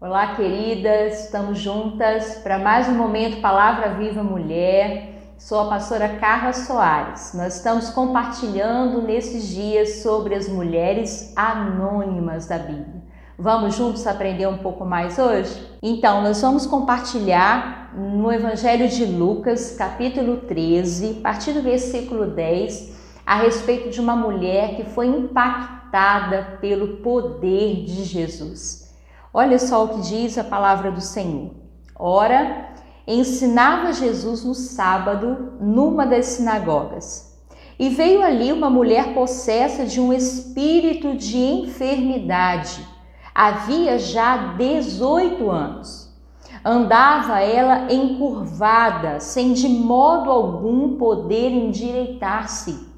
[0.00, 5.32] Olá, queridas, estamos juntas para mais um momento Palavra Viva Mulher.
[5.36, 7.32] Sou a pastora Carla Soares.
[7.34, 13.02] Nós estamos compartilhando nesses dias sobre as mulheres anônimas da Bíblia.
[13.36, 15.68] Vamos juntos aprender um pouco mais hoje?
[15.82, 22.96] Então, nós vamos compartilhar no Evangelho de Lucas, capítulo 13, a partir do versículo 10,
[23.26, 28.87] a respeito de uma mulher que foi impactada pelo poder de Jesus.
[29.32, 31.50] Olha só o que diz a palavra do Senhor.
[31.94, 32.70] Ora,
[33.06, 37.28] ensinava Jesus no sábado numa das sinagogas.
[37.78, 42.84] E veio ali uma mulher possessa de um espírito de enfermidade.
[43.34, 46.08] Havia já 18 anos.
[46.64, 52.88] Andava ela encurvada, sem de modo algum poder endireitar-se.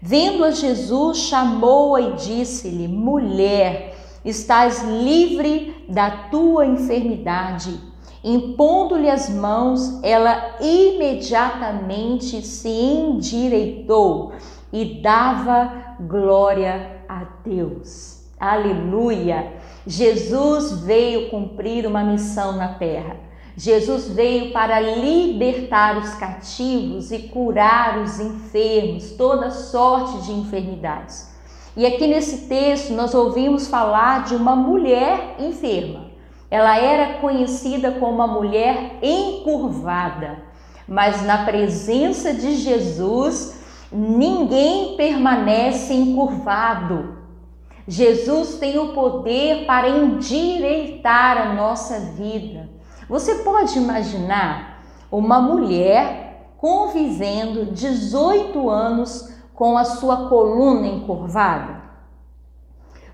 [0.00, 7.78] Vendo a Jesus, chamou-a e disse-lhe: Mulher, estás livre da tua enfermidade.
[8.22, 14.32] Impondo-lhe as mãos, ela imediatamente se endireitou
[14.72, 18.24] e dava glória a Deus.
[18.38, 19.54] Aleluia!
[19.86, 23.16] Jesus veio cumprir uma missão na terra.
[23.56, 31.36] Jesus veio para libertar os cativos e curar os enfermos, toda sorte de enfermidades.
[31.78, 36.06] E aqui nesse texto nós ouvimos falar de uma mulher enferma.
[36.50, 40.40] Ela era conhecida como uma mulher encurvada,
[40.88, 43.60] mas na presença de Jesus
[43.92, 47.16] ninguém permanece encurvado.
[47.86, 52.68] Jesus tem o poder para endireitar a nossa vida.
[53.08, 61.82] Você pode imaginar uma mulher convivendo 18 anos com a sua coluna encurvada?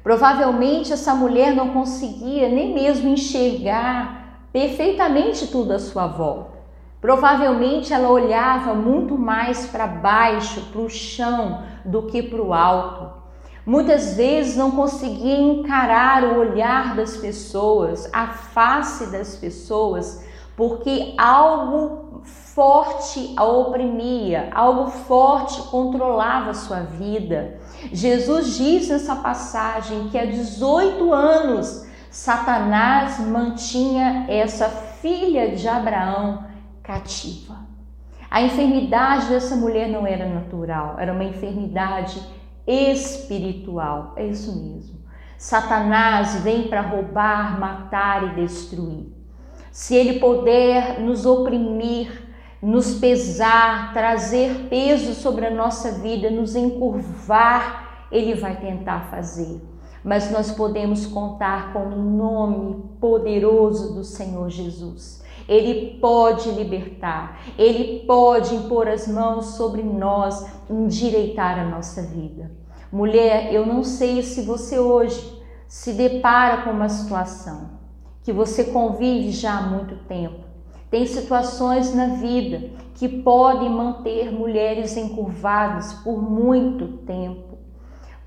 [0.02, 6.58] Provavelmente essa mulher não conseguia nem mesmo enxergar perfeitamente tudo à sua volta.
[7.00, 13.10] Provavelmente ela olhava muito mais para baixo, para o chão, do que para o alto.
[13.64, 20.22] Muitas vezes não conseguia encarar o olhar das pessoas, a face das pessoas,
[20.54, 27.58] porque algo forte a oprimia, algo forte controlava a sua vida.
[27.92, 36.44] Jesus diz nessa passagem que há 18 anos Satanás mantinha essa filha de Abraão
[36.82, 37.56] cativa.
[38.30, 42.20] A enfermidade dessa mulher não era natural, era uma enfermidade
[42.66, 44.12] espiritual.
[44.16, 45.04] É isso mesmo.
[45.36, 49.13] Satanás vem para roubar, matar e destruir
[49.74, 52.22] se ele puder nos oprimir,
[52.62, 59.60] nos pesar, trazer peso sobre a nossa vida, nos encurvar, ele vai tentar fazer.
[60.04, 65.24] Mas nós podemos contar com o nome poderoso do Senhor Jesus.
[65.48, 72.48] Ele pode libertar, ele pode impor as mãos sobre nós, endireitar a nossa vida.
[72.92, 77.82] Mulher, eu não sei se você hoje se depara com uma situação
[78.24, 80.40] que você convive já há muito tempo.
[80.90, 87.58] Tem situações na vida que podem manter mulheres encurvadas por muito tempo,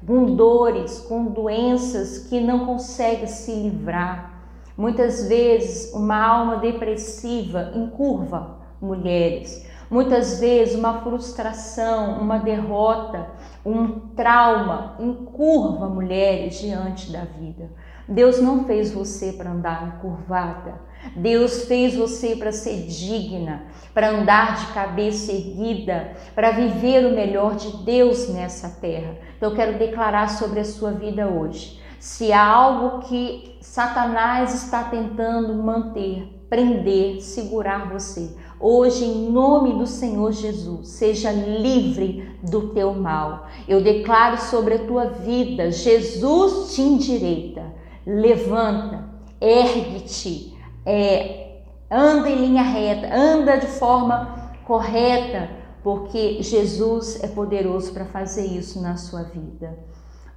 [0.06, 4.44] com dores, com doenças que não conseguem se livrar.
[4.78, 9.66] Muitas vezes, uma alma depressiva encurva mulheres.
[9.90, 13.30] Muitas vezes, uma frustração, uma derrota,
[13.66, 17.72] um trauma encurva mulheres diante da vida.
[18.08, 20.76] Deus não fez você para andar encurvada.
[21.16, 23.64] Deus fez você para ser digna,
[23.94, 29.16] para andar de cabeça erguida, para viver o melhor de Deus nessa terra.
[29.36, 31.82] Então eu quero declarar sobre a sua vida hoje.
[32.00, 39.86] Se há algo que Satanás está tentando manter, prender, segurar você, Hoje, em nome do
[39.86, 43.46] Senhor Jesus, seja livre do teu mal.
[43.68, 49.04] Eu declaro sobre a tua vida: Jesus te endireita levanta,
[49.42, 51.58] ergue-te, é,
[51.92, 55.50] anda em linha reta, anda de forma correta,
[55.84, 59.78] porque Jesus é poderoso para fazer isso na sua vida.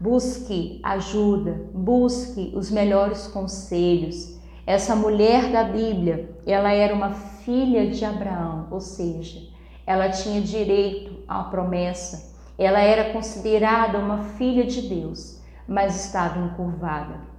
[0.00, 4.36] Busque ajuda, busque os melhores conselhos.
[4.66, 9.40] Essa mulher da Bíblia, ela era uma filha de Abraão, ou seja,
[9.86, 12.34] ela tinha direito à promessa.
[12.58, 17.29] Ela era considerada uma filha de Deus, mas estava encurvada.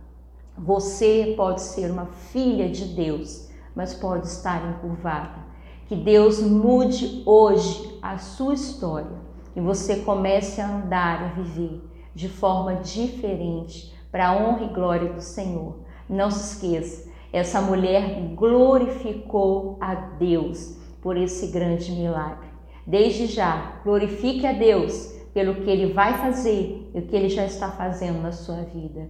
[0.63, 5.39] Você pode ser uma filha de Deus, mas pode estar encurvada.
[5.87, 9.17] Que Deus mude hoje a sua história
[9.55, 11.81] e você comece a andar, a viver
[12.13, 15.79] de forma diferente para a honra e glória do Senhor.
[16.07, 22.49] Não se esqueça, essa mulher glorificou a Deus por esse grande milagre.
[22.85, 27.45] Desde já, glorifique a Deus pelo que ele vai fazer e o que ele já
[27.45, 29.09] está fazendo na sua vida.